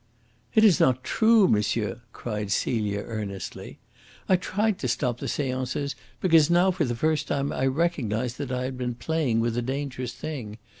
[0.55, 3.77] "It is not true, monsieur," cried Celia earnestly.
[4.27, 8.51] "I tried to stop the seances because now for the first time I recognised that
[8.51, 10.57] I had been playing with a dangerous thing.